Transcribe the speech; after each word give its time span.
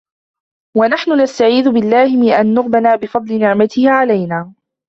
وَنَحْنُ 0.77 1.11
نَسْتَعِيذُ 1.17 1.69
بِاَللَّهِ 1.71 2.17
مِنْ 2.21 2.29
أَنْ 2.31 2.53
نُغْبَنَ 2.53 2.95
بِفَضْلِ 2.95 3.39
نِعْمَتِهِ 3.39 3.89
عَلَيْنَا 3.89 4.53